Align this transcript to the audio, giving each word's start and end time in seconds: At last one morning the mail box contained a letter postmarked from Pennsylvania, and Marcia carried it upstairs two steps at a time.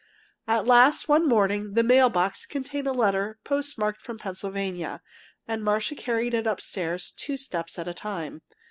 At 0.47 0.65
last 0.65 1.07
one 1.07 1.27
morning 1.27 1.75
the 1.75 1.83
mail 1.83 2.09
box 2.09 2.47
contained 2.47 2.87
a 2.87 2.91
letter 2.91 3.37
postmarked 3.43 4.01
from 4.01 4.17
Pennsylvania, 4.17 5.03
and 5.47 5.63
Marcia 5.63 5.93
carried 5.93 6.33
it 6.33 6.47
upstairs 6.47 7.11
two 7.11 7.37
steps 7.37 7.77
at 7.77 7.87
a 7.87 7.93
time. 7.93 8.41